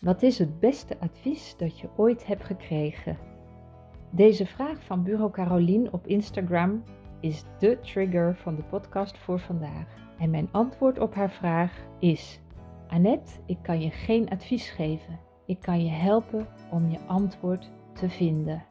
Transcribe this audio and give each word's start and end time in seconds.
Wat 0.00 0.22
is 0.22 0.38
het 0.38 0.60
beste 0.60 1.00
advies 1.00 1.54
dat 1.56 1.78
je 1.78 1.88
ooit 1.96 2.26
hebt 2.26 2.44
gekregen? 2.44 3.18
Deze 4.10 4.46
vraag 4.46 4.82
van 4.82 5.02
Bureau 5.02 5.30
Carolien 5.30 5.92
op 5.92 6.06
Instagram 6.06 6.82
is 7.20 7.44
de 7.58 7.78
trigger 7.80 8.36
van 8.36 8.54
de 8.56 8.62
podcast 8.62 9.18
voor 9.18 9.38
vandaag. 9.38 9.86
En 10.18 10.30
mijn 10.30 10.48
antwoord 10.52 10.98
op 10.98 11.14
haar 11.14 11.30
vraag 11.30 11.72
is: 11.98 12.40
Annette, 12.88 13.32
ik 13.46 13.58
kan 13.62 13.80
je 13.80 13.90
geen 13.90 14.30
advies 14.30 14.70
geven. 14.70 15.20
Ik 15.46 15.60
kan 15.60 15.84
je 15.84 15.90
helpen 15.90 16.46
om 16.70 16.90
je 16.90 16.98
antwoord 17.06 17.70
te 17.92 18.08
vinden. 18.08 18.64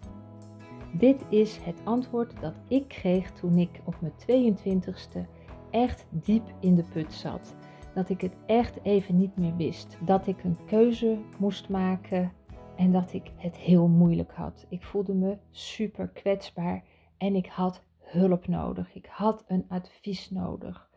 Dit 0.93 1.25
is 1.29 1.57
het 1.57 1.81
antwoord 1.83 2.41
dat 2.41 2.55
ik 2.67 2.87
kreeg 2.87 3.31
toen 3.31 3.57
ik 3.57 3.81
op 3.83 3.95
mijn 4.01 4.53
22ste 4.53 5.19
echt 5.71 6.05
diep 6.09 6.53
in 6.59 6.75
de 6.75 6.83
put 6.93 7.13
zat 7.13 7.55
dat 7.99 8.09
ik 8.09 8.21
het 8.21 8.35
echt 8.45 8.83
even 8.83 9.17
niet 9.17 9.37
meer 9.37 9.55
wist. 9.55 9.97
Dat 10.05 10.27
ik 10.27 10.43
een 10.43 10.65
keuze 10.65 11.17
moest 11.37 11.69
maken 11.69 12.31
en 12.75 12.91
dat 12.91 13.13
ik 13.13 13.31
het 13.35 13.55
heel 13.55 13.87
moeilijk 13.87 14.31
had. 14.31 14.65
Ik 14.69 14.83
voelde 14.83 15.13
me 15.13 15.37
super 15.51 16.07
kwetsbaar 16.07 16.83
en 17.17 17.35
ik 17.35 17.47
had 17.47 17.83
hulp 17.99 18.47
nodig. 18.47 18.95
Ik 18.95 19.05
had 19.05 19.43
een 19.47 19.65
advies 19.67 20.29
nodig. 20.29 20.89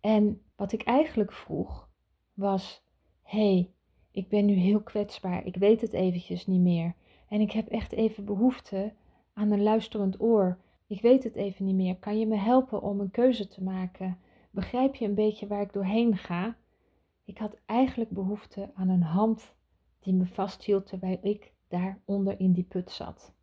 En 0.00 0.42
wat 0.56 0.72
ik 0.72 0.82
eigenlijk 0.82 1.32
vroeg 1.32 1.88
was: 2.34 2.86
hey, 3.22 3.70
ik 4.10 4.28
ben 4.28 4.44
nu 4.44 4.54
heel 4.54 4.82
kwetsbaar. 4.82 5.46
Ik 5.46 5.56
weet 5.56 5.80
het 5.80 5.92
eventjes 5.92 6.46
niet 6.46 6.60
meer. 6.60 6.94
En 7.28 7.40
ik 7.40 7.52
heb 7.52 7.68
echt 7.68 7.92
even 7.92 8.24
behoefte 8.24 8.92
aan 9.32 9.50
een 9.50 9.62
luisterend 9.62 10.20
oor. 10.20 10.58
Ik 10.86 11.00
weet 11.00 11.24
het 11.24 11.36
even 11.36 11.64
niet 11.64 11.74
meer. 11.74 11.96
Kan 11.96 12.18
je 12.18 12.26
me 12.26 12.36
helpen 12.36 12.82
om 12.82 13.00
een 13.00 13.10
keuze 13.10 13.48
te 13.48 13.62
maken? 13.62 14.18
Begrijp 14.56 14.94
je 14.94 15.04
een 15.04 15.14
beetje 15.14 15.46
waar 15.46 15.60
ik 15.60 15.72
doorheen 15.72 16.16
ga? 16.16 16.56
Ik 17.24 17.38
had 17.38 17.58
eigenlijk 17.66 18.10
behoefte 18.10 18.70
aan 18.74 18.88
een 18.88 19.02
hand 19.02 19.56
die 19.98 20.14
me 20.14 20.26
vasthield 20.26 20.86
terwijl 20.86 21.18
ik 21.22 21.52
daaronder 21.68 22.40
in 22.40 22.52
die 22.52 22.64
put 22.64 22.90
zat. 22.90 23.34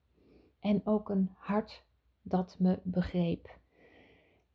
En 0.60 0.82
ook 0.84 1.10
een 1.10 1.30
hart 1.38 1.84
dat 2.22 2.56
me 2.60 2.80
begreep. 2.84 3.60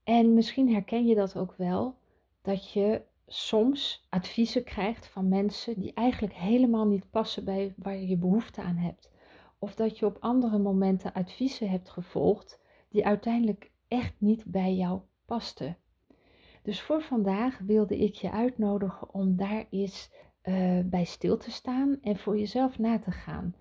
En 0.04 0.34
misschien 0.34 0.72
herken 0.72 1.06
je 1.06 1.14
dat 1.14 1.36
ook 1.36 1.54
wel, 1.56 1.94
dat 2.42 2.72
je 2.72 3.02
soms 3.26 4.06
adviezen 4.08 4.64
krijgt 4.64 5.06
van 5.06 5.28
mensen 5.28 5.80
die 5.80 5.92
eigenlijk 5.94 6.34
helemaal 6.34 6.86
niet 6.86 7.10
passen 7.10 7.44
bij 7.44 7.74
waar 7.76 7.96
je 7.96 8.16
behoefte 8.16 8.62
aan 8.62 8.76
hebt. 8.76 9.10
Of 9.58 9.74
dat 9.74 9.98
je 9.98 10.06
op 10.06 10.16
andere 10.20 10.58
momenten 10.58 11.12
adviezen 11.12 11.70
hebt 11.70 11.90
gevolgd 11.90 12.60
die 12.88 13.06
uiteindelijk 13.06 13.70
echt 13.88 14.14
niet 14.18 14.44
bij 14.44 14.74
jou 14.74 15.00
pasten. 15.24 15.76
Dus 16.68 16.82
voor 16.82 17.00
vandaag 17.00 17.58
wilde 17.58 17.98
ik 17.98 18.14
je 18.14 18.30
uitnodigen 18.30 19.14
om 19.14 19.36
daar 19.36 19.66
eens 19.70 20.10
uh, 20.44 20.78
bij 20.84 21.04
stil 21.04 21.36
te 21.36 21.50
staan 21.50 21.98
en 22.02 22.16
voor 22.16 22.38
jezelf 22.38 22.78
na 22.78 22.98
te 22.98 23.10
gaan. 23.10 23.54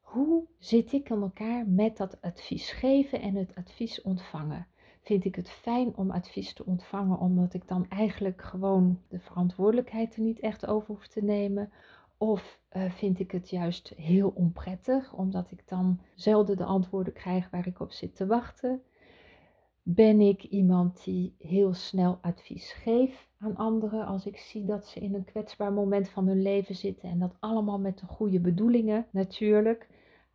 Hoe 0.00 0.44
zit 0.58 0.92
ik 0.92 1.10
in 1.10 1.20
elkaar 1.20 1.68
met 1.68 1.96
dat 1.96 2.20
advies 2.20 2.70
geven 2.70 3.20
en 3.20 3.34
het 3.34 3.54
advies 3.54 4.02
ontvangen? 4.02 4.66
Vind 5.02 5.24
ik 5.24 5.34
het 5.34 5.50
fijn 5.50 5.96
om 5.96 6.10
advies 6.10 6.52
te 6.52 6.66
ontvangen, 6.66 7.18
omdat 7.18 7.54
ik 7.54 7.68
dan 7.68 7.86
eigenlijk 7.88 8.42
gewoon 8.42 9.00
de 9.08 9.18
verantwoordelijkheid 9.18 10.14
er 10.14 10.22
niet 10.22 10.40
echt 10.40 10.66
over 10.66 10.94
hoef 10.94 11.06
te 11.06 11.22
nemen? 11.22 11.72
Of 12.18 12.60
uh, 12.72 12.90
vind 12.90 13.18
ik 13.18 13.30
het 13.30 13.50
juist 13.50 13.92
heel 13.96 14.32
onprettig, 14.34 15.12
omdat 15.12 15.50
ik 15.50 15.68
dan 15.68 16.00
zelden 16.14 16.56
de 16.56 16.64
antwoorden 16.64 17.12
krijg 17.12 17.50
waar 17.50 17.66
ik 17.66 17.80
op 17.80 17.92
zit 17.92 18.16
te 18.16 18.26
wachten? 18.26 18.82
Ben 19.94 20.20
ik 20.20 20.42
iemand 20.42 21.04
die 21.04 21.34
heel 21.38 21.72
snel 21.72 22.18
advies 22.22 22.72
geeft 22.72 23.28
aan 23.38 23.56
anderen 23.56 24.06
als 24.06 24.26
ik 24.26 24.36
zie 24.36 24.64
dat 24.64 24.86
ze 24.86 25.00
in 25.00 25.14
een 25.14 25.24
kwetsbaar 25.24 25.72
moment 25.72 26.08
van 26.08 26.26
hun 26.26 26.42
leven 26.42 26.74
zitten 26.74 27.08
en 27.08 27.18
dat 27.18 27.36
allemaal 27.40 27.78
met 27.78 27.98
de 27.98 28.06
goede 28.06 28.40
bedoelingen 28.40 29.06
natuurlijk. 29.10 29.88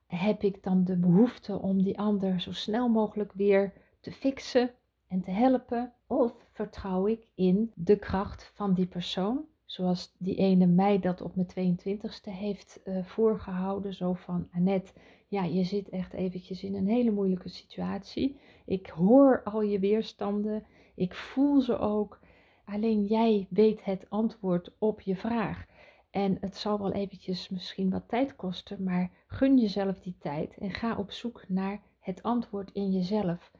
Heb 0.06 0.44
ik 0.44 0.64
dan 0.64 0.84
de 0.84 0.97
behoefte 0.97 1.59
om 1.59 1.84
die 1.84 2.00
ander 2.00 2.42
zo 2.42 2.52
snel 2.52 2.89
mogelijk 2.89 3.31
weer 3.34 3.73
te 4.00 4.12
fixen 4.12 4.72
en 5.07 5.22
te 5.22 5.31
helpen? 5.31 5.94
Of 6.08 6.46
vertrouw 6.52 7.08
ik 7.08 7.28
in 7.35 7.72
de 7.75 8.00
kracht 8.00 8.52
van 8.53 8.74
die 8.74 8.88
persoon? 8.88 9.46
Zoals 9.66 10.16
die 10.18 10.36
ene 10.36 10.66
mij 10.66 11.00
dat 11.00 11.22
op 11.22 11.36
mijn 11.36 11.78
22ste 11.80 12.31
heeft 12.31 12.80
uh, 12.86 13.03
voorgehouden. 13.03 13.94
Zo 13.94 14.14
van 14.14 14.48
Annette, 14.52 14.92
ja, 15.28 15.44
je 15.44 15.64
zit 15.64 15.90
echt 15.90 16.14
eventjes 16.14 16.64
in 16.64 16.76
een 16.76 16.88
hele 16.88 17.12
moeilijke 17.12 17.50
situatie. 17.50 18.40
Ik 18.66 18.88
hoor 18.88 19.42
al 19.44 19.62
je 19.62 19.80
weerstanden. 19.80 20.66
Ik 20.96 21.14
voel 21.14 21.62
ze 21.62 21.78
ook. 21.78 22.20
Alleen 22.66 23.06
jij 23.06 23.48
weet 23.50 23.84
het 23.84 24.09
antwoord 24.09 24.76
op 24.80 25.02
je 25.02 25.16
vraag. 25.16 25.66
En 26.12 26.38
het 26.42 26.56
zal 26.56 26.80
wel 26.80 26.92
eventjes 26.92 27.50
misschien 27.50 27.90
wat 27.90 28.08
tijd 28.08 28.36
kosten, 28.36 28.84
maar 28.84 29.12
gun 29.28 29.58
jezelf 29.58 30.00
die 30.00 30.16
tijd 30.20 30.58
en 30.58 30.72
ga 30.72 30.97
op 30.97 31.12
zoek 31.12 31.44
naar 31.47 31.82
het 32.00 32.24
antwoord 32.24 32.72
in 32.72 32.92
jezelf. 32.92 33.52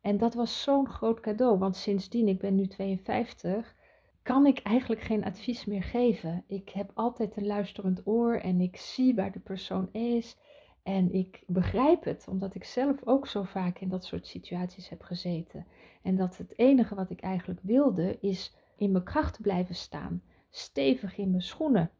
En 0.00 0.18
dat 0.18 0.34
was 0.34 0.62
zo'n 0.62 0.88
groot 0.88 1.20
cadeau, 1.20 1.58
want 1.58 1.76
sindsdien, 1.76 2.28
ik 2.28 2.38
ben 2.38 2.54
nu 2.54 2.66
52, 2.66 3.74
kan 4.24 4.46
ik 4.46 4.58
eigenlijk 4.58 5.00
geen 5.00 5.24
advies 5.24 5.64
meer 5.64 5.82
geven. 5.82 6.44
Ik 6.46 6.68
heb 6.68 6.90
altijd 6.94 7.36
een 7.36 7.46
luisterend 7.46 8.06
oor 8.06 8.36
en 8.36 8.60
ik 8.60 8.76
zie 8.76 9.14
waar 9.14 9.32
de 9.32 9.38
persoon 9.38 9.88
is. 9.92 10.36
En 10.82 11.12
ik 11.12 11.42
begrijp 11.46 12.04
het, 12.04 12.26
omdat 12.28 12.54
ik 12.54 12.64
zelf 12.64 13.00
ook 13.04 13.26
zo 13.26 13.42
vaak 13.42 13.78
in 13.78 13.88
dat 13.88 14.04
soort 14.04 14.26
situaties 14.26 14.88
heb 14.88 15.02
gezeten. 15.02 15.66
En 16.02 16.16
dat 16.16 16.36
het 16.36 16.58
enige 16.58 16.94
wat 16.94 17.10
ik 17.10 17.20
eigenlijk 17.20 17.60
wilde, 17.62 18.18
is 18.20 18.54
in 18.76 18.92
mijn 18.92 19.04
kracht 19.04 19.40
blijven 19.40 19.74
staan, 19.74 20.22
stevig 20.50 21.18
in 21.18 21.30
mijn 21.30 21.42
schoenen. 21.42 21.90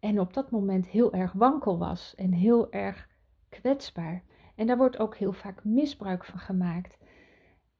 En 0.00 0.20
op 0.20 0.34
dat 0.34 0.50
moment 0.50 0.86
heel 0.86 1.12
erg 1.12 1.32
wankel 1.32 1.78
was 1.78 2.14
en 2.14 2.32
heel 2.32 2.72
erg 2.72 3.08
kwetsbaar. 3.48 4.22
En 4.54 4.66
daar 4.66 4.76
wordt 4.76 4.98
ook 4.98 5.16
heel 5.16 5.32
vaak 5.32 5.64
misbruik 5.64 6.24
van 6.24 6.38
gemaakt. 6.38 6.98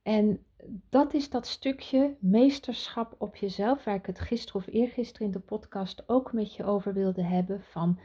En 0.02 0.46
dat 0.88 1.14
is 1.14 1.30
dat 1.30 1.46
stukje 1.46 2.16
meesterschap 2.20 3.14
op 3.18 3.36
jezelf, 3.36 3.84
waar 3.84 3.94
ik 3.94 4.06
het 4.06 4.20
gisteren 4.20 4.60
of 4.60 4.66
eergisteren 4.66 5.26
in 5.26 5.32
de 5.32 5.40
podcast 5.40 6.02
ook 6.06 6.32
met 6.32 6.54
je 6.54 6.64
over 6.64 6.92
wilde 6.92 7.22
hebben. 7.22 7.62
Van 7.62 7.98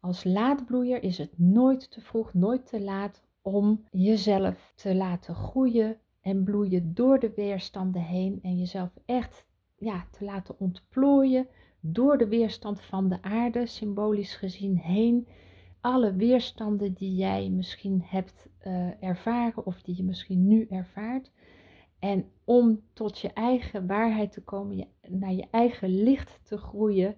als 0.00 0.24
laadbloeier 0.24 1.02
is 1.02 1.18
het 1.18 1.38
nooit 1.38 1.90
te 1.90 2.00
vroeg, 2.00 2.34
nooit 2.34 2.66
te 2.66 2.80
laat 2.80 3.22
om 3.42 3.84
jezelf 3.90 4.72
te 4.74 4.94
laten 4.94 5.34
groeien 5.34 5.98
en 6.20 6.44
bloeien 6.44 6.94
door 6.94 7.18
de 7.18 7.32
weerstanden 7.36 8.02
heen 8.02 8.38
en 8.42 8.58
jezelf 8.58 8.90
echt 9.06 9.46
ja, 9.76 10.06
te 10.10 10.24
laten 10.24 10.58
ontplooien 10.58 11.46
door 11.80 12.18
de 12.18 12.28
weerstand 12.28 12.80
van 12.80 13.08
de 13.08 13.22
aarde, 13.22 13.66
symbolisch 13.66 14.34
gezien 14.34 14.76
heen. 14.76 15.28
Alle 15.80 16.14
weerstanden 16.14 16.92
die 16.92 17.14
jij 17.14 17.50
misschien 17.50 18.02
hebt 18.04 18.48
uh, 18.66 19.02
ervaren 19.02 19.66
of 19.66 19.82
die 19.82 19.96
je 19.96 20.04
misschien 20.04 20.46
nu 20.46 20.66
ervaart. 20.70 21.30
En 22.02 22.30
om 22.44 22.82
tot 22.92 23.18
je 23.18 23.32
eigen 23.32 23.86
waarheid 23.86 24.32
te 24.32 24.42
komen, 24.42 24.88
naar 25.08 25.32
je 25.32 25.46
eigen 25.50 26.02
licht 26.02 26.40
te 26.44 26.58
groeien, 26.58 27.16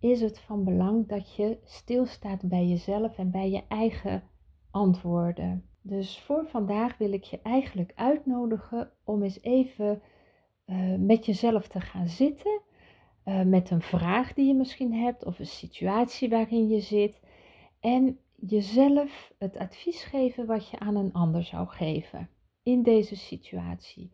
is 0.00 0.20
het 0.20 0.38
van 0.38 0.64
belang 0.64 1.08
dat 1.08 1.34
je 1.34 1.58
stilstaat 1.64 2.48
bij 2.48 2.66
jezelf 2.66 3.18
en 3.18 3.30
bij 3.30 3.50
je 3.50 3.62
eigen 3.68 4.22
antwoorden. 4.70 5.64
Dus 5.82 6.20
voor 6.20 6.46
vandaag 6.46 6.98
wil 6.98 7.12
ik 7.12 7.24
je 7.24 7.40
eigenlijk 7.42 7.92
uitnodigen 7.94 8.90
om 9.04 9.22
eens 9.22 9.42
even 9.42 10.02
uh, 10.66 10.94
met 10.98 11.26
jezelf 11.26 11.68
te 11.68 11.80
gaan 11.80 12.08
zitten. 12.08 12.60
Uh, 13.24 13.42
met 13.42 13.70
een 13.70 13.80
vraag 13.80 14.32
die 14.32 14.46
je 14.46 14.54
misschien 14.54 14.92
hebt 14.92 15.24
of 15.24 15.38
een 15.38 15.46
situatie 15.46 16.28
waarin 16.28 16.68
je 16.68 16.80
zit. 16.80 17.20
En 17.80 18.18
jezelf 18.34 19.34
het 19.38 19.56
advies 19.56 20.02
geven 20.02 20.46
wat 20.46 20.68
je 20.68 20.78
aan 20.78 20.96
een 20.96 21.12
ander 21.12 21.42
zou 21.44 21.68
geven 21.68 22.28
in 22.64 22.82
deze 22.82 23.16
situatie. 23.16 24.10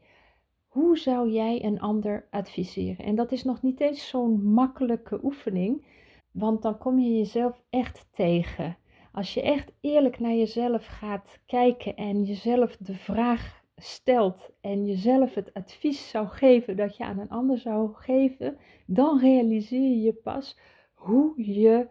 Hoe 0.66 0.98
zou 0.98 1.30
jij 1.30 1.64
een 1.64 1.80
ander 1.80 2.26
adviseren? 2.30 3.04
En 3.04 3.14
dat 3.14 3.32
is 3.32 3.44
nog 3.44 3.62
niet 3.62 3.80
eens 3.80 4.08
zo'n 4.08 4.42
makkelijke 4.42 5.24
oefening, 5.24 5.84
want 6.30 6.62
dan 6.62 6.78
kom 6.78 6.98
je 6.98 7.16
jezelf 7.16 7.62
echt 7.70 8.06
tegen. 8.12 8.76
Als 9.12 9.34
je 9.34 9.42
echt 9.42 9.72
eerlijk 9.80 10.18
naar 10.18 10.34
jezelf 10.34 10.86
gaat 10.86 11.38
kijken 11.46 11.96
en 11.96 12.24
jezelf 12.24 12.76
de 12.76 12.94
vraag 12.94 13.62
stelt 13.76 14.50
en 14.60 14.86
jezelf 14.86 15.34
het 15.34 15.54
advies 15.54 16.08
zou 16.08 16.26
geven 16.26 16.76
dat 16.76 16.96
je 16.96 17.04
aan 17.04 17.18
een 17.18 17.30
ander 17.30 17.58
zou 17.58 17.94
geven, 17.94 18.58
dan 18.86 19.20
realiseer 19.20 19.96
je 19.96 20.12
pas 20.12 20.58
hoe 20.94 21.32
je 21.36 21.88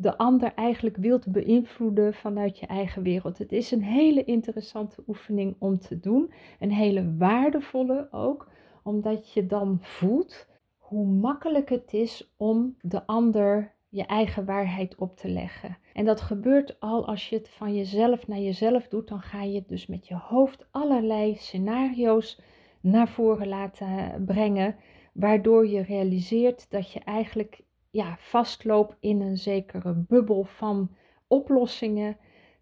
de 0.00 0.16
ander 0.16 0.54
eigenlijk 0.54 0.96
wilt 0.96 1.32
beïnvloeden 1.32 2.14
vanuit 2.14 2.58
je 2.58 2.66
eigen 2.66 3.02
wereld. 3.02 3.38
Het 3.38 3.52
is 3.52 3.70
een 3.70 3.82
hele 3.82 4.24
interessante 4.24 5.02
oefening 5.06 5.56
om 5.58 5.78
te 5.78 6.00
doen. 6.00 6.32
Een 6.60 6.72
hele 6.72 7.14
waardevolle 7.16 8.08
ook, 8.10 8.48
omdat 8.82 9.32
je 9.32 9.46
dan 9.46 9.78
voelt 9.80 10.46
hoe 10.76 11.06
makkelijk 11.06 11.68
het 11.68 11.92
is 11.92 12.34
om 12.36 12.76
de 12.80 13.06
ander 13.06 13.74
je 13.88 14.06
eigen 14.06 14.44
waarheid 14.44 14.94
op 14.94 15.16
te 15.16 15.28
leggen. 15.28 15.78
En 15.92 16.04
dat 16.04 16.20
gebeurt 16.20 16.80
al 16.80 17.06
als 17.06 17.28
je 17.28 17.36
het 17.36 17.48
van 17.48 17.74
jezelf 17.74 18.26
naar 18.26 18.38
jezelf 18.38 18.88
doet, 18.88 19.08
dan 19.08 19.20
ga 19.20 19.42
je 19.42 19.64
dus 19.66 19.86
met 19.86 20.08
je 20.08 20.16
hoofd 20.16 20.68
allerlei 20.70 21.34
scenario's 21.34 22.40
naar 22.80 23.08
voren 23.08 23.48
laten 23.48 24.24
brengen, 24.26 24.76
waardoor 25.12 25.68
je 25.68 25.82
realiseert 25.82 26.70
dat 26.70 26.92
je 26.92 27.00
eigenlijk 27.00 27.66
ja, 27.90 28.16
vastloop 28.18 28.96
in 29.00 29.20
een 29.20 29.36
zekere 29.36 29.94
bubbel 29.94 30.44
van 30.44 30.90
oplossingen, 31.26 32.16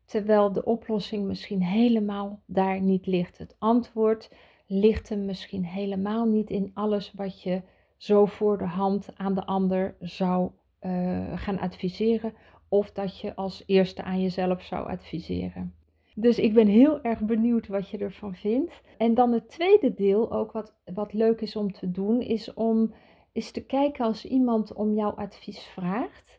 terwijl 0.04 0.52
de 0.52 0.64
oplossing 0.64 1.26
misschien 1.26 1.62
helemaal 1.62 2.40
daar 2.46 2.80
niet 2.80 3.06
ligt. 3.06 3.38
Het 3.38 3.56
antwoord 3.58 4.30
ligt 4.66 5.08
hem 5.08 5.24
misschien 5.24 5.64
helemaal 5.64 6.24
niet 6.26 6.50
in 6.50 6.70
alles 6.74 7.12
wat 7.14 7.42
je 7.42 7.62
zo 7.96 8.26
voor 8.26 8.58
de 8.58 8.66
hand 8.66 9.08
aan 9.16 9.34
de 9.34 9.46
ander 9.46 9.96
zou 10.00 10.50
uh, 10.80 11.38
gaan 11.38 11.58
adviseren, 11.58 12.34
of 12.68 12.92
dat 12.92 13.20
je 13.20 13.34
als 13.34 13.62
eerste 13.66 14.02
aan 14.02 14.22
jezelf 14.22 14.62
zou 14.62 14.88
adviseren. 14.88 15.74
Dus 16.14 16.38
ik 16.38 16.54
ben 16.54 16.66
heel 16.66 17.02
erg 17.02 17.20
benieuwd 17.20 17.66
wat 17.66 17.88
je 17.88 17.98
ervan 17.98 18.34
vindt. 18.34 18.82
En 18.98 19.14
dan 19.14 19.32
het 19.32 19.48
tweede 19.48 19.94
deel, 19.94 20.32
ook 20.32 20.52
wat, 20.52 20.74
wat 20.94 21.12
leuk 21.12 21.40
is 21.40 21.56
om 21.56 21.72
te 21.72 21.90
doen, 21.90 22.20
is 22.20 22.54
om 22.54 22.94
eens 23.36 23.50
te 23.50 23.64
kijken 23.64 24.04
als 24.04 24.24
iemand 24.24 24.72
om 24.72 24.94
jouw 24.94 25.10
advies 25.10 25.60
vraagt. 25.60 26.38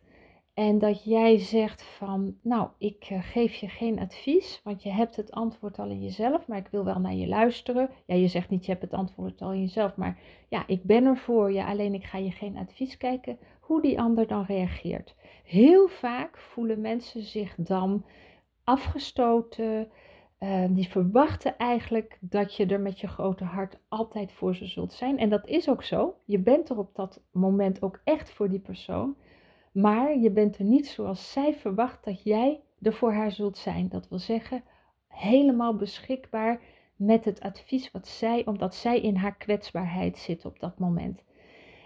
En 0.54 0.80
dat 0.80 1.04
jij 1.04 1.38
zegt 1.38 1.84
van, 1.84 2.38
nou, 2.42 2.70
ik 2.78 3.06
eh, 3.10 3.24
geef 3.24 3.56
je 3.56 3.68
geen 3.68 4.00
advies, 4.00 4.62
want 4.64 4.84
je 4.84 4.90
hebt 4.90 5.16
het 5.16 5.32
antwoord 5.32 5.80
al 5.80 5.90
in 5.90 6.04
jezelf, 6.04 6.48
maar 6.48 6.58
ik 6.58 6.68
wil 6.72 6.84
wel 6.84 7.00
naar 7.00 7.14
je 7.14 7.28
luisteren. 7.28 7.90
Ja, 8.06 8.16
je 8.16 8.28
zegt 8.28 8.50
niet, 8.50 8.66
je 8.66 8.72
hebt 8.72 8.84
het 8.84 8.94
antwoord 8.94 9.42
al 9.42 9.52
in 9.52 9.62
jezelf, 9.62 9.96
maar 9.96 10.20
ja, 10.50 10.64
ik 10.68 10.84
ben 10.84 11.06
er 11.06 11.18
voor 11.18 11.52
je, 11.52 11.66
alleen 11.66 11.94
ik 11.94 12.04
ga 12.04 12.18
je 12.18 12.32
geen 12.32 12.58
advies 12.58 12.98
kijken, 12.98 13.38
hoe 13.60 13.82
die 13.82 14.00
ander 14.00 14.28
dan 14.28 14.44
reageert. 14.44 15.16
Heel 15.44 15.88
vaak 15.88 16.38
voelen 16.38 16.82
mensen 16.82 17.22
zich 17.22 17.56
dan 17.58 18.06
afgestoten. 18.64 19.88
Uh, 20.39 20.66
die 20.69 20.88
verwachten 20.88 21.57
eigenlijk 21.57 22.18
dat 22.19 22.56
je 22.56 22.66
er 22.66 22.80
met 22.80 23.00
je 23.00 23.07
grote 23.07 23.44
hart 23.44 23.78
altijd 23.88 24.31
voor 24.31 24.56
ze 24.56 24.66
zult 24.66 24.94
zijn. 24.94 25.18
En 25.18 25.30
dat 25.30 25.48
is 25.48 25.69
ook 25.69 25.84
zo. 25.84 26.16
Je 26.25 26.39
bent 26.39 26.69
er 26.69 26.78
op 26.78 26.95
dat 26.95 27.22
moment 27.31 27.81
ook 27.81 28.01
echt 28.04 28.30
voor 28.30 28.50
die 28.50 28.60
persoon. 28.60 29.16
Maar 29.72 30.18
je 30.18 30.31
bent 30.31 30.57
er 30.57 30.66
niet 30.66 30.88
zoals 30.88 31.31
zij 31.31 31.54
verwacht 31.54 32.04
dat 32.04 32.24
jij 32.24 32.62
er 32.81 32.94
voor 32.94 33.13
haar 33.13 33.31
zult 33.31 33.57
zijn. 33.57 33.89
Dat 33.89 34.10
wil 34.10 34.19
zeggen, 34.19 34.63
helemaal 35.07 35.75
beschikbaar 35.75 36.62
met 36.95 37.25
het 37.25 37.39
advies 37.39 37.92
wat 37.92 38.07
zij, 38.07 38.45
omdat 38.45 38.75
zij 38.75 39.01
in 39.01 39.16
haar 39.16 39.36
kwetsbaarheid 39.36 40.18
zit 40.18 40.45
op 40.45 40.60
dat 40.60 40.80
moment. 40.80 41.24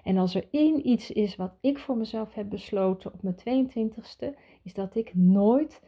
En 0.03 0.18
als 0.18 0.36
er 0.36 0.48
één 0.51 0.88
iets 0.88 1.12
is 1.12 1.36
wat 1.36 1.53
ik 1.62 1.80
voor 1.80 1.98
mezelf 1.98 2.33
heb 2.33 2.50
besloten 2.50 3.13
op 3.13 3.21
mijn 3.24 3.69
22ste, 3.69 4.38
is 4.63 4.74
dat 4.74 4.95
ik 4.95 5.15
nooit 5.15 5.81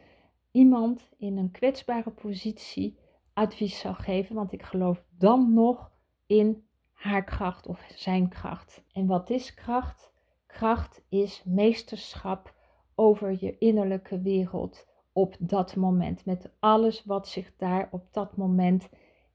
iemand 0.54 1.08
in 1.16 1.36
een 1.36 1.50
kwetsbare 1.50 2.10
positie 2.10 2.98
advies 3.32 3.78
zou 3.78 3.94
geven, 3.94 4.34
want 4.34 4.52
ik 4.52 4.62
geloof 4.62 5.04
dan 5.18 5.52
nog 5.54 5.90
in 6.26 6.66
haar 6.92 7.24
kracht 7.24 7.66
of 7.66 7.84
zijn 7.94 8.28
kracht. 8.28 8.84
En 8.92 9.06
wat 9.06 9.30
is 9.30 9.54
kracht? 9.54 10.12
Kracht 10.46 11.04
is 11.08 11.42
meesterschap 11.44 12.54
over 12.94 13.36
je 13.40 13.58
innerlijke 13.58 14.20
wereld 14.20 14.86
op 15.12 15.36
dat 15.38 15.76
moment, 15.76 16.24
met 16.24 16.50
alles 16.58 17.04
wat 17.04 17.28
zich 17.28 17.56
daar 17.56 17.88
op 17.90 18.04
dat 18.10 18.36
moment 18.36 18.88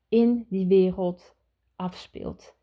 in 0.10 0.46
die 0.50 0.68
wereld 0.68 1.36
afspeelt. 1.76 2.56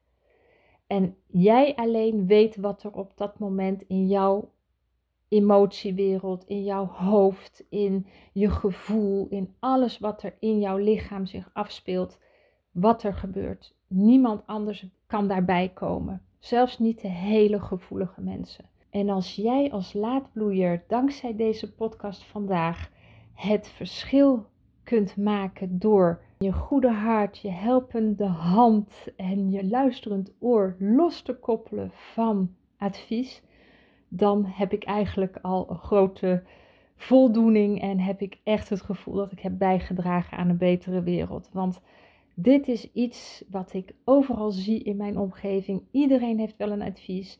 En 0.87 1.17
jij 1.27 1.75
alleen 1.75 2.27
weet 2.27 2.57
wat 2.57 2.83
er 2.83 2.93
op 2.93 3.13
dat 3.17 3.39
moment 3.39 3.83
in 3.83 4.07
jouw 4.07 4.53
emotiewereld, 5.29 6.45
in 6.47 6.65
jouw 6.65 6.87
hoofd, 6.87 7.65
in 7.69 8.07
je 8.33 8.51
gevoel, 8.51 9.27
in 9.29 9.55
alles 9.59 9.99
wat 9.99 10.23
er 10.23 10.35
in 10.41 10.61
jouw 10.61 10.77
lichaam 10.77 11.27
zich 11.27 11.51
afspeelt, 11.53 12.19
wat 12.71 13.03
er 13.03 13.15
gebeurt. 13.15 13.75
Niemand 13.87 14.43
anders 14.47 14.87
kan 15.07 15.29
daarbij 15.29 15.71
komen, 15.75 16.23
zelfs 16.39 16.79
niet 16.79 17.01
de 17.01 17.09
hele 17.09 17.61
gevoelige 17.61 18.21
mensen. 18.21 18.65
En 18.91 19.09
als 19.09 19.35
jij 19.35 19.71
als 19.73 19.93
laadbloeier 19.93 20.85
dankzij 20.89 21.37
deze 21.37 21.73
podcast 21.73 22.25
vandaag 22.25 22.91
het 23.35 23.69
verschil 23.69 24.47
kunt 24.83 25.17
maken 25.17 25.79
door 25.79 26.21
je 26.39 26.53
goede 26.53 26.91
hart, 26.91 27.39
je 27.39 27.51
helpende 27.51 28.27
hand 28.27 28.93
en 29.17 29.51
je 29.51 29.67
luisterend 29.67 30.33
oor 30.41 30.77
los 30.79 31.23
te 31.23 31.35
koppelen 31.35 31.91
van 31.93 32.55
advies, 32.79 33.43
dan 34.09 34.45
heb 34.45 34.73
ik 34.73 34.85
eigenlijk 34.85 35.39
al 35.43 35.71
een 35.71 35.79
grote 35.79 36.43
voldoening 36.97 37.81
en 37.81 37.99
heb 37.99 38.21
ik 38.21 38.39
echt 38.45 38.69
het 38.69 38.81
gevoel 38.81 39.15
dat 39.15 39.33
ik 39.33 39.41
heb 39.41 39.59
bijgedragen 39.59 40.39
aan 40.39 40.49
een 40.49 40.59
betere 40.59 41.03
wereld. 41.03 41.49
Want 41.53 41.81
dit 42.35 42.69
is 42.69 42.93
iets 42.93 43.45
wat 43.51 43.73
ik 43.73 43.95
overal 44.05 44.51
zie 44.51 44.83
in 44.83 44.97
mijn 44.97 45.19
omgeving. 45.19 45.83
Iedereen 45.91 46.39
heeft 46.39 46.57
wel 46.57 46.71
een 46.71 46.83
advies. 46.83 47.39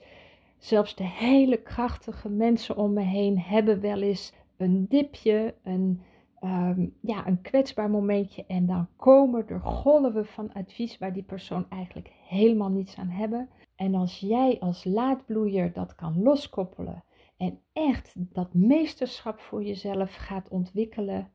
Zelfs 0.59 0.95
de 0.95 1.07
hele 1.07 1.57
krachtige 1.57 2.29
mensen 2.29 2.77
om 2.77 2.93
me 2.93 3.01
heen 3.01 3.39
hebben 3.39 3.81
wel 3.81 4.03
eens 4.03 4.33
een 4.57 4.87
dipje, 4.89 5.55
een, 5.63 6.01
um, 6.45 6.95
ja, 7.01 7.27
een 7.27 7.43
kwetsbaar 7.43 7.91
momentje. 7.91 8.45
En 8.47 8.67
dan 8.67 8.89
komen 8.97 9.49
er 9.49 9.61
golven 9.61 10.27
van 10.27 10.53
advies 10.53 10.99
waar 10.99 11.13
die 11.13 11.23
persoon 11.23 11.67
eigenlijk 11.69 12.11
helemaal 12.29 12.71
niets 12.71 12.97
aan 12.97 13.09
hebben. 13.09 13.49
En 13.77 13.95
als 13.95 14.21
jij 14.21 14.61
als 14.61 14.85
laadbloeier 14.85 15.73
dat 15.73 15.95
kan 15.95 16.23
loskoppelen 16.23 17.05
en 17.37 17.61
echt 17.73 18.13
dat 18.17 18.55
meesterschap 18.55 19.39
voor 19.39 19.65
jezelf 19.65 20.15
gaat 20.15 20.49
ontwikkelen, 20.49 21.33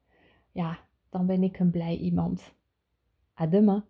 ja, 0.51 0.79
dan 1.09 1.25
ben 1.25 1.43
ik 1.43 1.59
een 1.59 1.71
blij 1.71 1.97
iemand. 1.97 2.55
Adema. 3.33 3.85